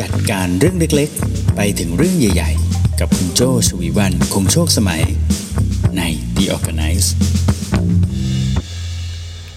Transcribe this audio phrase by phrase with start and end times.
[0.00, 5.02] จัดการเรื่องเล็กๆ ไปถึงเรื่องใหญ่ๆ กับคุณโจชวีวันคงโชคสมัย
[5.96, 6.02] ใน
[6.36, 7.08] The Organize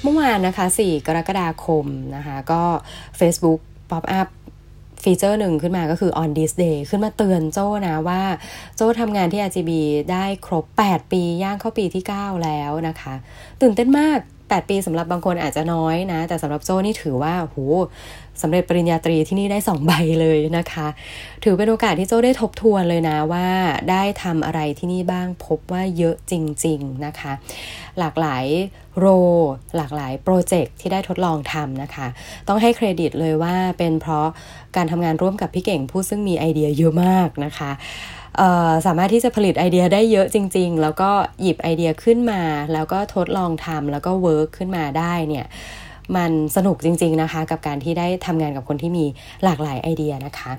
[0.01, 1.85] เมื่อวานนะคะ 4 กรกฎาคม
[2.15, 2.63] นะคะ ก็
[3.19, 3.59] Facebook
[3.89, 4.27] pop up
[5.03, 8.21] ฟีเจอร์หนึ่งขึ้นมาก็คือ on this day ขึ้นมาเตือนโจ้นะว่า
[8.75, 9.71] โจ้ทำงานที่ RGB
[10.11, 13.13] ได้ครบ 8 ปีย่างเข้าปีที่ 9 แล้วนะคะ
[13.61, 14.19] ตื่นเต้นมาก
[14.53, 17.57] 8 ปีสำหรับบางคนอาจจะน้อยนะ แต่สำหรับโจ้นี่ถือว่าโห
[18.41, 19.91] สำเร็จปริญญาตรีที่นี่ได้ 2 ใบ
[20.21, 20.87] เลยนะคะ
[21.43, 23.47] ถือเป็นโอกาสที่โจ้ได้ทบทวนเลยนะว่า
[23.91, 26.33] ได้ทำอะไรที่นี่บ้างพบว่าเยอะจ
[26.65, 27.33] ริง ๆนะคะ
[27.99, 28.45] หลากหลาย
[28.97, 29.05] โร
[29.77, 32.07] หลากหลายโปรเจกต์ที่ได้ทดลองทำนะคะ
[32.47, 34.27] ต้องให้เครดิตเลยว่าเป็นเพราะ
[34.75, 37.71] การทำงานร่วมกับพี่เก่งผู้ซึ่งมีไอเดียเยอะมากนะคะ
[38.85, 42.41] สามารถที่จะผลิตไอเดียได้เยอะจริง ๆ แล้วก็หยิบไอเดียขึ้นมา
[42.73, 45.45] แล้วก็ทดลองทำแล้วก็ work ขึ้นมาได้เนี่ย
[46.15, 49.05] มันสนุกจริง ๆนะคะ กับการที่ได้ทำงานกับคนที่มี
[49.43, 50.51] หลากหลายไอเดียนะคะ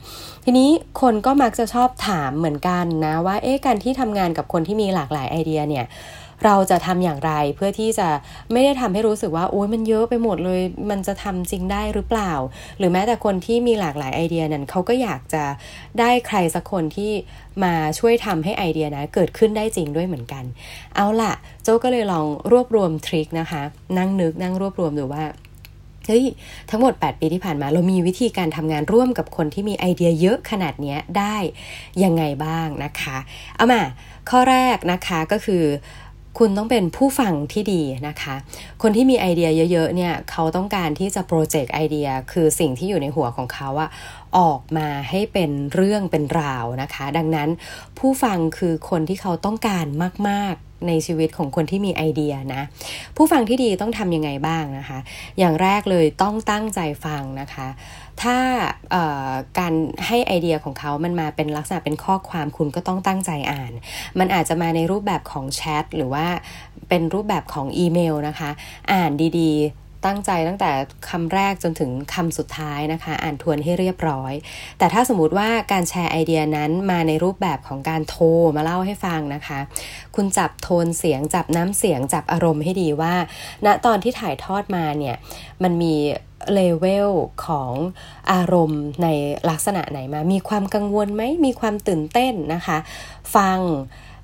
[0.44, 0.68] ทีนี้
[1.00, 5.84] คนก็มักจะชอบถามเหมือนกันนะว่าเอ๊ะการที่ทำงานกับคนที่มีหลากหลายไอเดียเนี่ย
[6.44, 8.08] เราจะทำอย่างไรเพื่อที่จะ
[8.52, 12.32] ไม่ได้ทำให้รู้สึกว่าโอ้ยมันเยอะไปหมดเลย มันจะทำจริงได้หรือเปล่า
[12.78, 15.44] หรือแม้แต่คนที่มีหลากหลายไอเดียนั้นเขาก็อยากจะ
[16.00, 17.12] ได้ใครสักคนที่
[17.64, 20.44] มาช่วยทำให้ไอเดียนะเกิดขึ้นได้จริงด้วยเหมือนกัน
[20.96, 21.32] เอาล่ะ
[21.62, 23.62] โจ้ก็เลยลองรวบรวม trick นะคะ
[23.98, 25.24] นั่งนึกนั่งรวบรวมดูว่า
[26.06, 26.24] เฮ้ย
[26.70, 31.36] ทั้งหมด 8 ปีที่ผ่านมา เรามีวิธีการทำงานร่วมกับคนที่มีไอเดียเยอะขนาดนี้ได้
[32.04, 33.16] ยังไงบ้างนะคะ
[33.56, 33.82] เอามา
[34.30, 35.62] ข้อแรกนะคะก็คือ
[36.38, 38.34] คุณต้องเป็นผู้ฟังที่ดีนะคะ
[38.82, 43.90] คนที่มีไอเดียเยอะๆเนี่ยเขาต้องการที่จะ project ไอเดียคือสิ่งที่อยู่ในหัวของเขาอะ
[44.38, 47.48] ออกมาให้เป็นเรื่องเป็นราวนะคะ ดังนั้น
[47.98, 49.86] ผู้ฟังคือคนที่เขาต้องการ
[50.28, 52.62] มากๆ ในชีวิตของคนที่มีไอเดียนะ
[53.16, 54.98] ผู้ฟังที่ดีต้องทำยังไงบ้างนะคะ
[55.38, 57.68] อย่างแรกเลยต้องตั้งใจฟังนะคะ
[58.22, 58.36] ถ้า
[59.58, 59.74] การ
[60.06, 63.72] ให้ไอเดียของเขามันมาเป็นลักษณะเป็นข้อความคุณก็ต้องตั้งใจอ่าน
[64.18, 66.26] มันอาจจะมาในรูปแบบของแชทหรือว่า
[66.88, 68.50] เป็นรูปแบบของอีเมลนะคะ
[68.92, 70.70] อ่านดีๆ ตั้งใจตั้งแต่
[71.10, 74.32] คำแรกจนถึงคำสุดท้ายนะคะ อ่านทวนให้เรียบร้อย
[74.78, 78.26] แต่ถ้าสมมติว่าการแชร์ไอเดียนั้นมาในรูปแบบของการโทร
[78.56, 79.58] มาเล่าให้ฟังนะคะ
[80.16, 83.14] คุณจับโทนเสียงจับน้ำเสียงจับอารมณ์ให้ดีว่า
[83.64, 85.16] ณตอนที่ถ่ายทอดมาเนี่ย
[85.62, 85.94] มันมี
[86.54, 87.10] เลเวล
[87.46, 87.72] ของ
[88.32, 89.08] อารมณ์ใน
[89.50, 92.78] ลักษณะไหนมา มีความกังวลไหม มีความตื่นเต้นนะคะ
[93.36, 93.58] ฟัง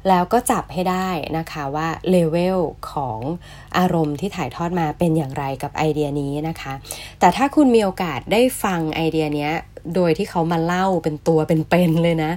[0.09, 2.61] แล้วก็จับให้ได้นะคะว่าเลเวล
[2.93, 3.19] ของ
[3.79, 6.73] อารมณ์ที่ถ่ายทอดมาเป็นอย่างไรกับไอเดียนี้นะคะ
[7.21, 9.49] แต่ถ้าคุณมีโอกาสได้ฟังไอเดียนี้
[9.95, 12.33] โดยที่เขามาเล่าเป็นตัวเป็นๆเลยนะ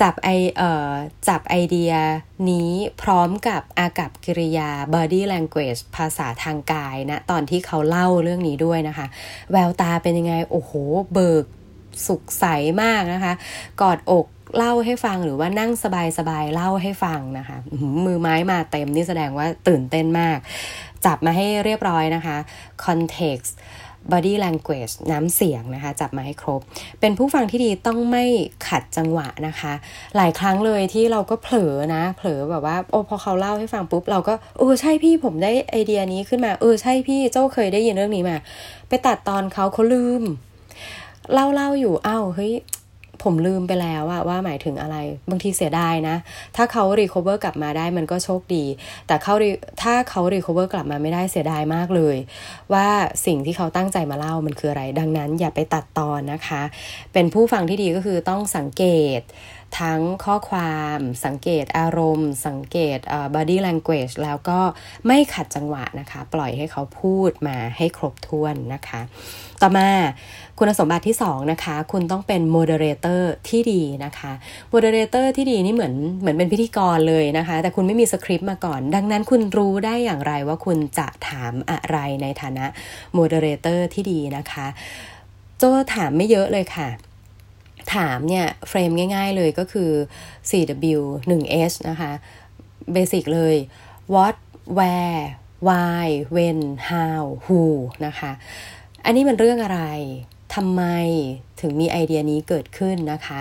[0.00, 0.90] จับไอเอ่อ
[1.28, 1.92] จับไอเดีย
[2.50, 2.70] นี้
[3.02, 9.06] พร้อมกับอากับกิริยา body language ภาษาทางกายนะ ตอนที่เขาเล่าเรื่องนี้ด้วยนะคะ
[9.52, 10.72] แววตาเป็นยังไง โอ้โห
[11.12, 11.44] เบิก
[12.06, 12.44] สุขใส
[12.82, 13.32] มากนะคะ
[13.80, 14.26] กอดอก
[14.56, 17.58] เล่าให้ฟังหรือว่านั่งสบายๆเล่าให้ฟังนะคะ
[18.06, 20.38] มือไม้มาเต็มนี่แสดงว่าตื่นเต้นมาก
[21.06, 22.36] จับมาให้เรียบร้อยนะคะ
[22.84, 23.52] context
[24.12, 26.60] body language น้ำเสียงนะคะ จับมาให้ครบ
[27.00, 28.24] เป็นผู้ฟังที่ดีต้องไม่
[28.68, 29.72] ขัดจังหวะนะคะ
[30.16, 38.38] หลายครั้งเลยที่เราก็เผลอนะ เผลอแบบว่า โอ้พอเขาเล่าให้ฟังปุ๊บ เราก็เออใช่พี่ผมได้ไอเดียนี้ขึ้นมา เออใช่พี่เจ้าเคยได้ยินเรื่องนี้มา
[38.88, 40.22] ไปตัดตอนเขาเขาลืม
[41.32, 42.52] เล่าเล่าอยู่อ้าวเฮ้ย
[43.22, 44.96] ผมลืมไปแล้วว่าว่าหมายถึงอะไร
[45.30, 46.16] บางทีเสียดายนะ
[46.56, 48.64] ถ้าเขา recover กลับมาได้มันก็โชคดี
[49.06, 49.34] แต่เขา
[49.82, 52.16] ถ้าเขา recover กลับมาไม่ได้เสียดายมากเลย
[52.72, 52.86] ว่า
[53.26, 56.62] สิ่งที่เขาตั้งใจมาเล่ามันคืออะไร ดังนั้นอย่าไปตัดตอนนะคะ
[57.12, 58.84] เป็นผู้ฟังที่ดีก็คือต้องสังเก
[59.18, 59.20] ต
[59.78, 62.98] ทั้งข้อความสังเกตอารมณ์ สังเกต
[63.34, 64.60] body language แล้วก็
[65.06, 69.00] ไม่ขัดจังหวะนะคะ ปล่อยให้เขาพูดมาให้ครบถ้วนนะคะ
[69.62, 69.88] ต่อมา
[70.58, 74.32] คุณสมบัติที่ 2 นะคะ คุณต้องเป็น moderator ที่ดีนะคะ
[74.72, 82.66] moderator ที่ดีนี่เหมือนเหมือนเป็นพิธีกรเลยนะคะ แต่คุณไม่มีสคริปต์มาก่อน ดังนั้นคุณรู้ได้อย่างไรว่าคุณจะถามอะไรในฐานะ
[83.18, 84.66] moderator ที่ดีนะคะ
[85.58, 85.64] โจ
[85.94, 86.88] ถามไม่เยอะเลยค่ะ
[87.94, 89.90] ถามเนี่ยเฟรมง่ายๆเลยก็คือ
[90.50, 91.00] 4W
[91.30, 92.12] 1S นะคะ
[92.92, 93.56] เบสิกเลย
[94.14, 94.36] what
[94.78, 95.24] where
[95.66, 96.06] why
[96.36, 96.58] when
[96.90, 97.62] how who
[98.06, 98.32] นะคะ
[99.04, 99.82] อันนี้มันเรื่องอะไร
[100.54, 100.82] ทำไม
[101.60, 103.40] ถึงมีไอเดียนี้เกิดขึ้นนะคะ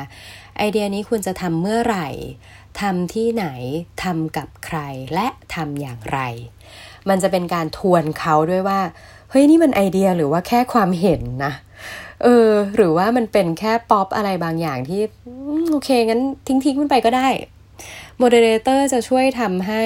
[0.57, 2.09] ไอเดียนี้คุณจะทำเมื่อไหร่
[2.81, 3.45] ทำที่ไหน
[4.03, 4.79] ทำกับใคร
[5.13, 6.19] และทำอย่างไร
[7.09, 8.79] มันจะเป็นการทวนเขาด้วยว่า
[9.29, 11.53] เฮ้ยนี่มันไอเดียหรือว่าแค่ความเห็นนะ
[12.25, 15.01] เออ หรือว่ามันเป็นแค่ป๊อปอะไรบางอย่างที่
[15.71, 17.27] โอเค งั้นทิ้งทิ้งมันไปก็ได้
[18.17, 19.83] moderator จะช่วยทำให้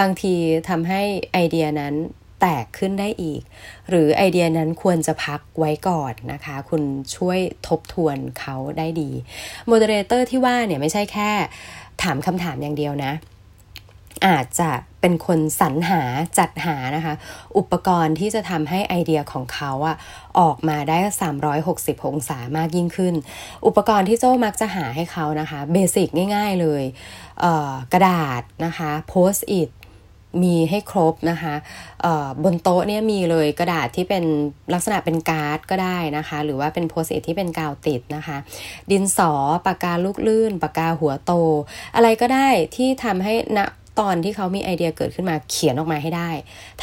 [0.00, 0.34] บางที
[0.68, 1.02] ทำให้
[1.32, 1.94] ไอเดียนั้น
[2.40, 3.40] แตกขึ้นได้อีก
[3.88, 6.82] หรือไอเดียนั้นควรจะพักไว้ก่อนนะคะ คุณ
[7.16, 7.38] ช่วย
[7.68, 9.10] ทบทวนเขาได้ดี
[9.66, 11.30] moderator ที่ว่าเนี่ยไม่ใช่แค่
[12.02, 13.12] ถามคำถามอย่างเดียวนะ
[14.26, 14.70] อาจจะ
[15.00, 16.02] เป็นคนสรรหา
[16.38, 17.14] จัดหานะคะ
[17.56, 19.96] อุปกรณ์ที่จะทำให้ไอเดียของเขาอะ
[20.38, 20.98] ออกมาได้
[21.52, 23.14] 360 องศามากยิ่งขึ้น
[23.66, 26.82] อุปกรณ์ที่โจ้มักจะหาให้เขานะคะ basicง่ายๆเลย
[27.92, 29.70] กระดาษนะคะโพสต์อิท
[30.42, 31.54] มีให้ครบนะคะ
[32.44, 34.24] บนโต๊ะเนี่ยมีเลยกระดาษที่เป็น
[34.74, 38.36] ลักษณะเป็นการ์ดก็ได้นะคะ หรือว่าเป็นโพสต์อิทที่เป็นกาวติดนะคะ
[38.90, 39.32] ดินสอ
[39.66, 41.32] ปากกาลูกลื่น ปากกาหัวโต
[41.94, 43.60] อะไรก็ได้ที่ทำให้ณ
[44.00, 46.30] ตอนที่เขามีไอเดียเกิดขึ้นมาเขียนออกมาให้ได้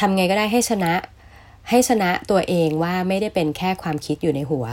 [0.00, 0.92] ทำไงก็ได้ให้ชนะ
[1.70, 4.66] ให้ชนะตัวเองว่าไม่ได้เป็นแค่ความคิดอยู่ในหัว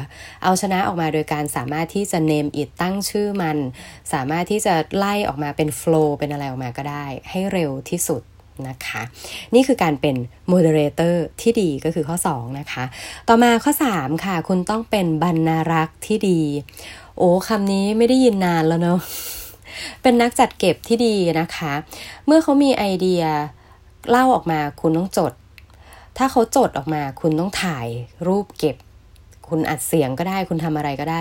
[0.43, 3.57] เอาชนะออกมาโดยการสามารถที่จะ name it ตั้งชื่อมัน
[4.13, 8.21] สามารถที่จะไล่ออกมาเป็น flow เป็นอะไรออกมาก็ได้ ให้เร็วที่สุด
[8.67, 9.01] นะคะ
[9.55, 10.15] นี่คือการเป็น
[10.51, 12.83] moderator ที่ดีก็คือข้อ 2 นะคะ
[13.27, 16.41] ต่อมาข้อ 3 ค่ะ คุณต้องเป็นบรรณารักษ์ที่ดี
[17.17, 18.99] โอ้คำนี้ไม่ได้ยินนานแล้วเนาะ
[20.01, 21.73] เป็นนักจัดเก็บที่ดีนะคะ
[22.25, 23.23] เมื่อเขามีไอเดีย
[24.09, 25.33] เล่าออกมาคุณต้องจด
[26.17, 27.87] ถ้าเขาจดออกมาคุณต้องถ่าย
[28.27, 28.75] รูปเก็บ
[29.47, 31.19] คุณอัดเสียงก็ได้ คุณทำอะไรก็ได้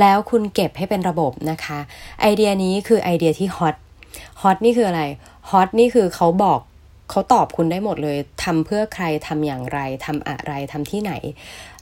[0.00, 1.78] แล้วคุณเก็บให้เป็นระบบนะคะ
[2.20, 3.76] ไอเดียนี้คือไอเดียที่ hot
[4.40, 5.02] hot นี่คืออะไร
[5.50, 6.60] hot นี่คือเขาบอก
[7.10, 11.12] เขาตอบคุณได้หมดเลยทำเพื่อใครทำอย่างไรทำอะไรทำที่ไหน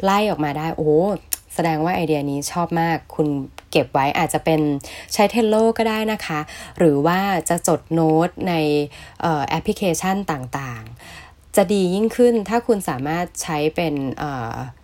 [0.05, 0.93] ไล่ออกมาได้ โอ้
[1.55, 3.29] แสดงว่าไอเดียนี้ชอบมาก คุณ
[3.73, 4.61] เก็บไว้อาจจะเป็น
[5.13, 6.41] ใช้ Trello ก็ได้นะคะ
[6.79, 8.55] หรือว่าจะจดโน้ตใน
[9.49, 13.95] แอปพลิเคชันต่างๆ จะดียิ่งขึ้นถ้าคุณสามารถใช้เป็น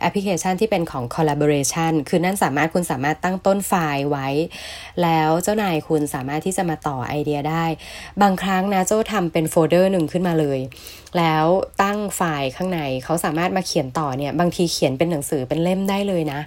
[0.01, 4.29] แอปพลิเคชันที่เป็นของ collaboration คือนั่นสามารถคุณสามารถตั้งต้นไฟล์ไว้
[5.03, 7.65] แล้วเจ้านายคุณสามารถที่จะมาต่อไอเดียได้
[8.23, 10.59] บางครั้งนะโจ้ทำเป็นโฟลเดอร์หนึ่งขึ้นมาเลย
[11.19, 11.45] แล้ว
[11.83, 16.41] ตั้งไฟล์ข้างในเขาสามารถมาเขียนต่อเนี่ย บางทีเขียนเป็นหนังสือเป็นเล่มได้เลยนะ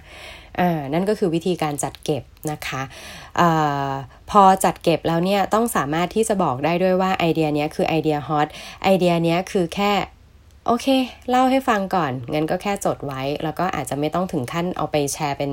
[0.60, 2.82] อ่านั่นก็คือวิธีการจัดเก็บนะคะ
[3.40, 3.42] อ
[4.30, 8.48] พอจัดเก็บแล้วเนี่ยต้องสามารถที่จะบอกได้ด้วยว่าไอเดียนี้คือไอเดีย hot
[8.84, 9.92] ไอเดียนี้คือแค่
[10.66, 10.86] โอเค
[11.30, 15.50] เล่าให้ฟังก่อน งั้นก็แค่จดไว้ แล้วก็อาจจะไม่ต้องถึงขั้นเอาไปแชร์เป็น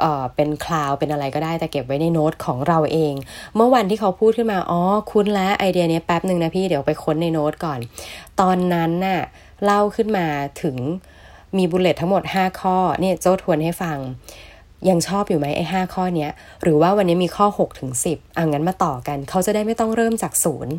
[0.00, 3.14] เอ่อเป็น cloud เป็นอะไรก็ได้แต่เก็บไว้ในโน้ตของเราเอง
[3.56, 4.80] เมื่อวันที่เขาพูดขึ้นมา อ๋อ
[5.12, 7.78] คุณแล้วไอเดียนี้แป๊บหนึ่งนะพี่ เดี๋ยวไปค้นในโน้ตก่อน
[8.40, 9.20] ตอนนั้นน่ะ
[9.64, 10.26] เล่าขึ้นมา
[10.62, 10.76] ถึง
[11.56, 13.98] มี bullet ทั้งหมด 5 ข้อเนี่ยโจ้ทวนให้ฟัง
[14.88, 16.30] ยังชอบอยู่ไหมไอ้ห้าข้อเนี้ย
[16.62, 20.74] หรือว่าวันนี้มีข้อ6ถึง10อะงั้นมาต่อกัน เขาจะได้ไม่ต้องเริ่มจากศูนย์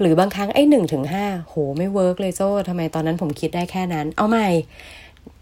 [0.00, 4.48] หรือบางครั้งไอ้หนึ่งถึงห้าโหไม่ work เลยโจ้ทำไมตอนนั้นผมคิดได้แค่นั้น เอาใหม่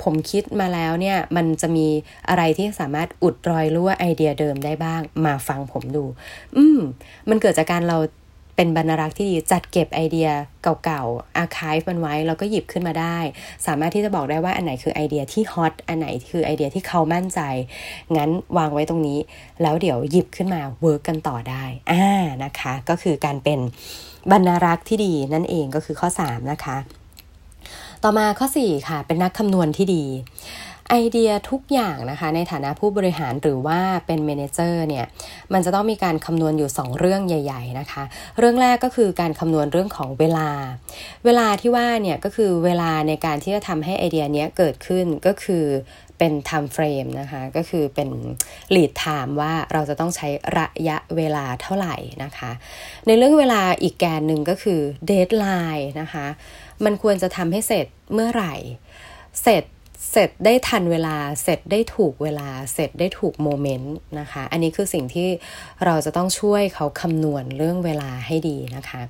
[0.02, 1.86] ผมคิดมาแล้วเนี่ย มันจะมี
[2.28, 6.04] อะไรที่สามารถอุดรอยรั่วไอเดียเดิมได้บ้าง มาฟังผมดู
[6.56, 6.80] อืม
[7.28, 7.98] มันเกิดจากการเรา
[8.56, 10.28] เป็นบรรณารักษ์ที่ดีจัดเก็บไอเดีย
[10.84, 13.18] เก่าๆอาคายมันไว้แล้วก็หยิบขึ้นมาได้
[13.66, 17.40] สามารถที่จะบอกได้ว่าอันไหนคือไอเดียที่ hot อันไหนคือไอเดียที่เขามั่นใจ
[18.16, 19.18] งั้นวางไว้ตรงนี้
[19.62, 22.06] แล้วเดี๋ยวหยิบขึ้นมา work กันต่อได้อ่า
[22.44, 23.60] นะคะ ก็คือการเป็น
[24.30, 26.76] บรรณารักษ์ที่ดีนั่นเองก็คือข้อ 3 นะคะ
[28.02, 30.04] ต่อมาข้อ 4 ค่ะ เป็นนักคำนวณที่ดี
[30.94, 35.06] ไอเดียทุกอย่างนะคะ ในฐานะผู้บริหารหรือว่าเป็น manager เนี่ย
[35.52, 38.02] มันจะต้องมีการคำนวณอยู่ 2 เรื่องใหญ่ ๆนะคะ
[38.38, 40.48] เรื่องแรกก็คือการคำนวณเรื่องของเวลา
[41.24, 45.64] เวลาที่ว่าเนี่ยก็คือเวลาในการที่จะทำให้ไอเดียนี้เกิดขึ้นก็คือ
[46.18, 48.10] เป็น time frame นะคะ ก็คือเป็น
[48.74, 50.28] lead time ว่าเราจะต้องใช้
[50.58, 52.50] ระยะเวลาเท่าไหร่นะคะ
[53.06, 56.26] ในเรื่องเวลาอีกแกนหนึ่งก็คือ deadline นะคะ
[56.84, 58.54] มันควรจะทำให้เสร็จเมื่อไหร่
[59.42, 59.64] เสร็จ
[60.10, 65.28] เสร็จได้ทันเวลา เสร็จได้ถูกเวลา เสร็จได้ถูกโมเมนต์นะคะ อันนี้คือสิ่งที่
[65.84, 69.00] เราจะต้องช่วยเขาคำนวณเรื่องเวลาให้ดีนะคะ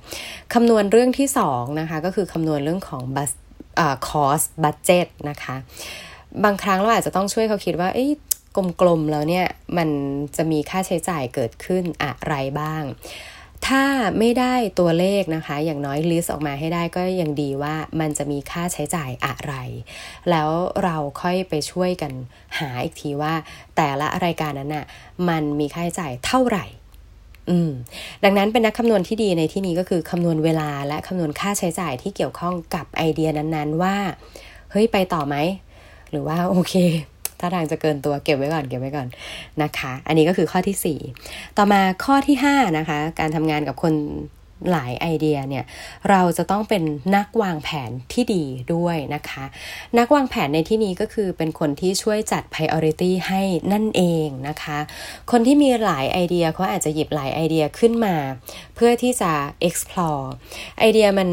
[0.53, 3.31] คำนวณเรื่องที่2นะคะก็คือคำนวณเรื่องของบัส
[3.79, 5.55] อ่า cost budget นะคะ
[6.43, 8.11] บางครั้งเราอาจจะต้องช่วยเขาคิดว่าเอ้ย
[8.81, 9.45] กลมๆแล้วเนี่ย
[9.77, 9.89] มัน
[10.35, 12.83] จะมีค่าใช้จ่ายเกิดขึ้นอะไรบ้าง
[13.67, 13.83] ถ้า
[14.19, 19.53] ไม่ได้ตัวเลขนะคะ อย่างน้อยลิสต์ออกมาให้ได้ก็ยังดีว่ามันจะมีค่าใช้จ่ายอะไร
[20.29, 20.49] แล้ว
[20.83, 22.11] เราค่อยไปช่วยกัน
[22.57, 23.33] หาอีกทีว่า
[23.75, 24.85] แต่ละรายการนั้นน่ะ
[25.29, 26.65] มันมีค่าใช้จ่ายเท่าไหร่
[27.49, 27.71] อืม
[28.23, 33.95] ดังนั้นเป็นนักคำนวณที่ดีในที่นี้ก็คือคำนวณเวลาและคำนวณค่าใช้จ่ายที่เกี่ยวข้องกับไอเดียนั้นๆ ว่า
[34.71, 35.35] เฮ้ยไปต่อไหม
[36.09, 36.75] หรือว่าโอเค
[37.43, 39.07] ถ้าทางจะเกินตัวเก็บไว้ก่อนเก็บไว้ก่อน
[39.61, 43.93] นะคะ อันนี้ก็คือข้อที่ 4 ต่อมาข้อที่5นะคะการทำงานกับคน
[44.71, 45.65] หลายไอเดียเนี่ย
[46.09, 46.83] เราจะต้องเป็น
[47.15, 49.45] นักวางแผนที่ดีด้วยนะคะ
[49.97, 53.41] นักวางแผนในที่นี้ก็คือเป็นคนที่ช่วยจัด priority ให้
[53.73, 54.79] นั่นเองนะคะ
[55.31, 58.15] คนที่มีหลายไอเดียเขาอาจจะหยิบหลายไอเดียขึ้นมา
[58.75, 59.31] เพื่อที่จะ
[59.67, 60.25] explore
[60.79, 61.29] ไอเดียมัน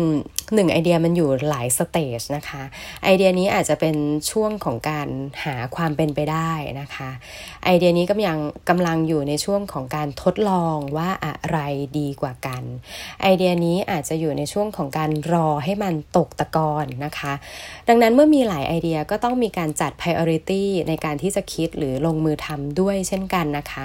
[0.54, 2.62] หนึ่งไอเดียมันอยู่หลาย stage นะคะ
[3.04, 3.96] ไอเดียนี้อาจจะเป็น
[4.30, 5.08] ช่วงของการ
[5.44, 7.10] หาความเป็นไปได้นะคะ
[7.64, 11.58] ไอเดียนี้กำลังกำลังอยู่ในช่วงของการทดลองว่าอะไร
[11.98, 12.62] ดีกว่ากัน
[13.22, 17.32] ไอเดียนี้อาจจะอยู่ในช่วงของการรอให้มันตกตะกอนนะคะ
[17.88, 23.84] ดังนั้นเมื่อมีหลายไอเดียก็ต้องมีการจัด priority ในการที่จะคิดหรือลงมือทำด้วยเช่นกันนะคะ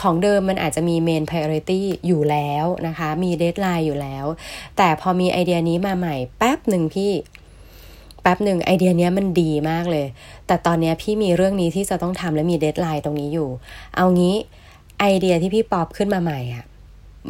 [0.00, 4.24] ของเดิมมันอาจจะมี main priority อยู่แล้วนะคะ มี deadline อยู่แล้ว
[4.76, 7.12] แต่พอมีไอเดียนี้มาใหม่แป๊บหนึ่งพี่
[8.22, 10.06] แป๊บหนึ่งไอเดียนี้มันดีมากเลย
[10.46, 13.48] แต่ตอนนี้พี่มีเรื่องนี้ที่จะต้องทำและมี deadline ตรงนี้อยู่
[13.96, 14.36] เอางี้
[15.00, 16.64] ไอเดียที่พี่ปอปขึ้นมาใหม่อะ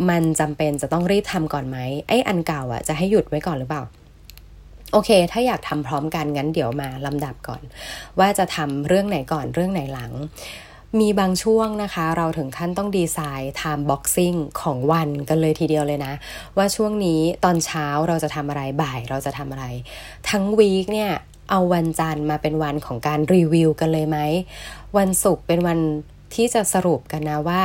[0.09, 3.83] มันจำเป็นจะต้องรีบทำก่อนไหมไอ้อันเก่าอะจะให้หยุดไว้ก่อนหรือเปล่า
[4.93, 7.63] โอเค ถ้าอยากทำพร้อมกันงั้นเดี๋ยวมาลำดับก่อน
[8.19, 10.13] ว่าจะทำเรื่องไหนก่อนเรื่องไหนหลัง
[11.01, 16.13] มีบางช่วงนะคะ เราถึงขั้นต้องดีไซน์ time boxing ของวันกันเลยทีเดียวเลยนะ
[16.57, 19.65] ว่าช่วงนี้ตอนเช้าเราจะทำอะไรบ่ายเราจะทำอะไร
[20.31, 21.11] ทั้ง week เนี่ย
[21.51, 24.19] เอาวันจันทร์มาเป็นวันของการรีวิวกันเลยไหม
[24.99, 25.79] วันศุกร์เป็นวัน
[26.35, 27.61] ที่จะสรุปกันนะว่า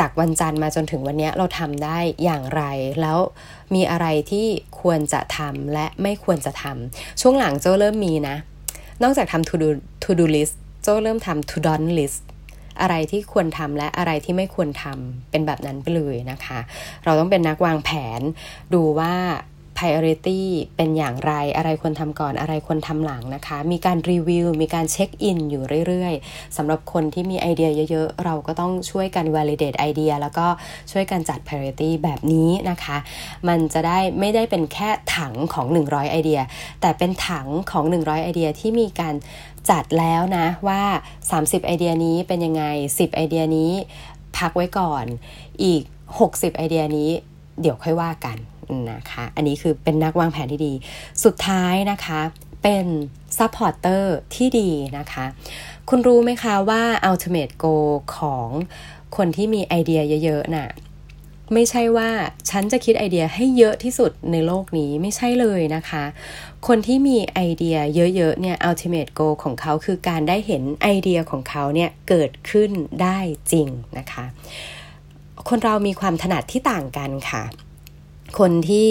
[0.00, 2.62] จากวันจันทร์มาจนถึงวันนี้เราทำได้อย่างไร
[3.00, 3.18] แล้ว
[3.74, 4.46] มีอะไรที่
[4.80, 8.36] ควรจะทำและไม่ควรจะทำช่วงหลังโจ้เริ่มมีนะ
[9.02, 9.68] นอกจากทำ to do
[10.02, 12.22] to do list โจ้เริ่มทำ to don list
[12.80, 16.58] อะไรที่ควรทำและอะไรที่ไม่ควรทำเป็นแบบนั้นไปเลยนะคะ
[17.04, 18.20] เราต้องเป็นนักวางแผน
[18.74, 19.14] ดูว่า
[19.80, 20.40] priority
[20.76, 30.46] เป็นอย่างไร อะไรควรทำก่อน อะไรควรทำหลังนะคะ มีการรีวิว มีการเช็คอินอยู่เรื่อยๆสำหรับคนที่มีไอเดียเยอะๆ เราก็ต้องช่วยกัน validate ไอเดีย แล้วก็
[30.92, 32.96] ช่วยกันจัด priority แบบนี้นะคะ
[33.48, 36.40] มันจะได้ไม่ได้เป็นแค่ถังของ 100 ไอเดีย
[36.80, 39.14] แต่เป็นถังของ 100 ไอเดียที่มีการ
[39.70, 40.82] จัดแล้วนะว่า
[41.26, 42.64] 30 ไอเดียนี้เป็นยังไง
[42.96, 43.72] 10 ไอเดียนี้
[44.36, 45.04] พักไว้ก่อน
[45.64, 45.82] อีก
[46.20, 47.10] 60 ไอเดียนี้
[47.60, 48.36] เดี๋ยวค่อยว่ากัน
[48.92, 50.72] นะคะ อันนี้คือเป็นนักวางแผนที่ดี
[51.24, 52.20] สุดท้ายนะคะ
[52.62, 52.86] เป็น
[53.38, 55.24] supporter ที่ดีนะคะ
[55.88, 58.48] คุณรู้ไหมคะว่า ultimate goal ของ
[59.16, 60.70] คนที่มีไอเดียเยอะๆน่ะ
[61.54, 62.10] ไม่ใช่ว่า
[62.50, 66.04] ฉันจะคิดไอเดียให้เยอะที่สุดในโลกนี้ไม่ใช่เลยนะคะ
[66.66, 67.76] คนที่มีไอเดีย
[68.16, 72.70] เยอะๆเนี่ย ultimate goal ของเขาคือการได้เห็นไอเดียของเขาเนี่ยเกิดขึ้น
[73.02, 73.18] ได้
[73.52, 74.24] จริงนะคะ
[75.48, 77.42] คนเรามีความถนัดที่ต่างกันค่ะ
[78.38, 78.86] คนที่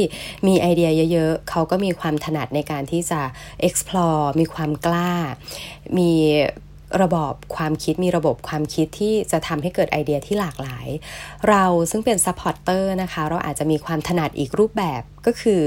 [0.48, 3.22] มีไอเดียเยอะๆ เขาก็มีความถนัดในการที่จะ
[3.68, 5.12] explore มีความกล้า
[5.98, 6.12] มี
[7.02, 10.88] ระบบความคิดมีระบบความคิดที่จะทำให้เกิดไอเดียที่หลากหลาย
[11.50, 15.62] เราซึ่งเป็น supporter นะคะ เราอาจจะมีความถนัดอีกรูปแบบก็คือ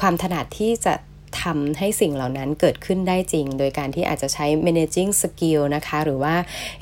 [0.00, 0.94] ความถนัดที่จะ
[1.42, 6.34] ทำให้สิ่งเหล่านั้นเกิดขึ้นได้จริง โดยการที่อาจจะใช้ managing skill นะคะ หรือว่า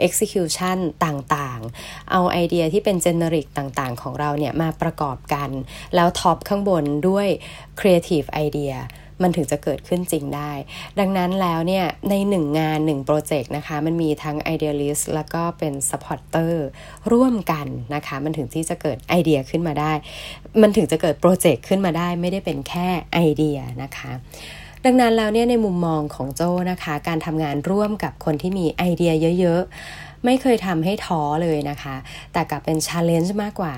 [0.07, 5.51] execution ต่างๆ เอาไอเดียที่เป็น generic ต่างๆ ของเราเนี่ยมาประกอบกัน
[5.95, 7.29] แล้ว top ข้างบนด้วย
[7.81, 8.77] creative idea
[9.23, 10.53] มันถึงจะเกิดขึ้นจริงได้
[10.99, 16.53] ดังนั้นแล้วเนี่ยในหนึ่งงานหนึ่งโปรเจกต์นะคะ มันมีทั้ง idealist แล้วก็เป็น supporter
[17.13, 19.93] ร่วมกันนะคะ มันถึงที่จะเกิดไอเดียขึ้นมาได้
[20.63, 24.13] มันถึงจะเกิดโปรเจกต์ขึ้นมาได้ ไม่ได้เป็นแค่ไอเดียนะคะ
[24.85, 31.97] ดังนั้นแล้วเนี่ยในมุมมองของโจนะคะ การทำงานร่วมกับคนที่มีไอเดียเยอะๆ ไม่เคยทำให้ท้อเลยนะคะ
[32.33, 33.75] แต่กลับเป็น challenge มากกว่า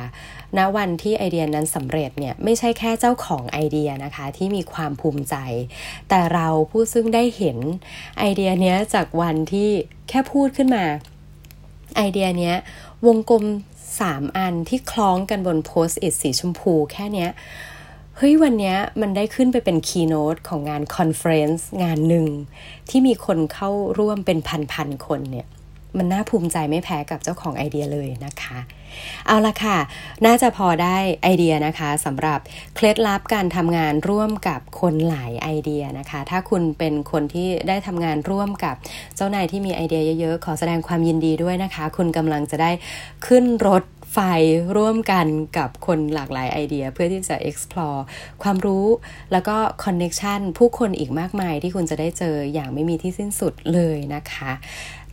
[0.58, 5.34] ณวันที่ไอเดียนั้นสำเร็จเนี่ยไม่ใช่แค่เจ้าของไอเดียนะคะ ที่มีความภูมิใจ
[6.08, 7.58] แต่เราผู้ซึ่งได้เห็น
[8.18, 9.68] ไอเดียเนี้ยจากวันที่
[10.08, 10.84] แค่พูดขึ้นมา
[11.96, 12.56] ไอเดียเนี้ย
[13.06, 13.44] วงกลม
[14.00, 17.30] สามอันที่คล้องกันบน Post-it สีชมพูแค่เนี้ย
[18.16, 22.26] เฮ้ยวันนี้มันได้ขึ้นไปเป็น keynote ของงาน conference งานหนึ่ง
[22.88, 24.38] ที่มีคนเข้าร่วมเป็น
[24.72, 25.46] พันๆคนเนี่ย
[25.96, 28.58] มันน่าภูมิใจไม่แพ้กับเจ้าของไอเดียเลยนะคะ
[29.26, 29.78] เอาละค่ะ
[30.26, 32.40] น่าจะพอได้ไอเดียนะคะสำหรับ
[32.74, 38.74] เคล็ดลับการทำงานร่วมกับคนหลายไอเดียนะคะ ถ้าคุณเป็นคนที่ได้ทำงานร่วมกับ
[39.16, 42.70] เจ้านายที่มีไอเดียเยอะๆ ขอแสดงความยินดีด้วยนะคะ คุณกำลังจะได้
[43.26, 44.18] ขึ้นรถไฟ
[44.76, 45.26] ร่วมกัน
[45.58, 48.00] กับคนหลากหลายไอเดีย เพื่อที่จะ explore
[48.42, 48.86] ความรู้
[49.32, 54.52] แล้วก็ connection ผู้คนอีกมากมายที่คุณจะได้เจออย่างไม่มีที่สิ้นสุดเลยนะคะ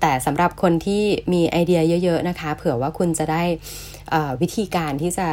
[0.02, 3.44] แต่สำหรับคนที่มีไอเดียเยอะ ๆ นะคะ เผื่อว่าคุณจะได้
[4.42, 5.28] วิธีการที่จะ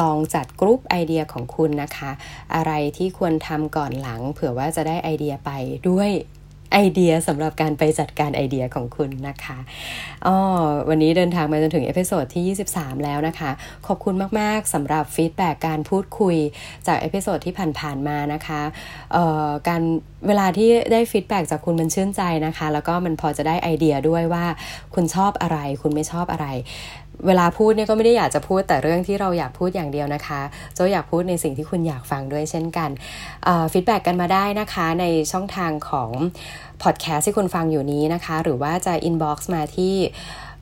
[0.00, 2.10] ลองจัดกรุ๊ปไอเดียของคุณนะคะ
[2.54, 5.50] อะไรที่ควรทำก่อนหลัง เผื่อว่าจะได้ไอเดียไป
[5.88, 6.10] ด้วย
[6.72, 9.58] ไอเดียสำหรับการไปจัดการไอเดียของคุณนะคะ
[10.26, 10.36] อ๋อ
[10.88, 13.50] วันนี้เดินทางมาจนถึง episode ที่ 23 แล้วนะคะ
[13.86, 16.36] ขอบคุณมาก ๆสำหรับ feedback การพูดคุย
[16.86, 18.60] จาก episode ที่ผ่าน ๆ มานะคะ
[19.12, 19.82] เอ่อการ
[20.26, 24.44] เวลาที่ได้ feedback จากคุณมันชื่นใจนะคะ แล้วก็มันพอจะได้ไอเดียด้วยว่า
[24.94, 26.46] คุณชอบอะไร คุณไม่ชอบอะไร
[27.26, 30.40] เวลาพูดเนี่ยก็ไม่ได้อยากจะพูดแต่เรื่องที่เราอยากพูดอย่างเดียวนะคะ
[30.74, 32.90] โจอยากพูดในสิ่งที่คุณอยากฟังด้วยเช่นกัน
[33.72, 36.10] feedback กันมาได้นะคะในช่องทางของ
[36.82, 39.94] พอดแคสต์ที่คุณฟังอยู่นี้นะคะ หรือว่าจะ inbox มาที่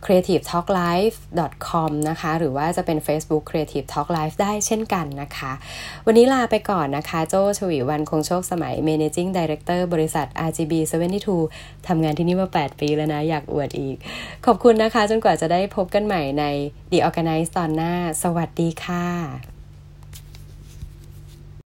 [0.05, 5.53] creativetalklife.com นะคะ หรือว่าจะเป็น Facebook Creative Talk Life ได้เช่นกันนะคะ
[6.07, 10.73] วันนี้ลาไปก่อนนะคะ โจชวีวันคงโชคสมัย Managing Director บริษัท RGB
[11.31, 13.97] 72ทำงานที่นี่มา 8 ปีแล้วนะ อยากอวดอีก
[14.47, 16.45] ขอบคุณนะคะ จนกว่าจะได้พบกันใหม่ใน
[16.91, 17.93] The Organize ตอนหน้า
[18.23, 19.60] สวัสดีค่ะ